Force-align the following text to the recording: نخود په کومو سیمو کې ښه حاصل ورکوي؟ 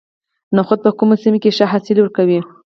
نخود 0.55 0.79
په 0.85 0.91
کومو 0.97 1.15
سیمو 1.21 1.41
کې 1.43 1.55
ښه 1.57 1.65
حاصل 1.71 1.97
ورکوي؟ 1.99 2.39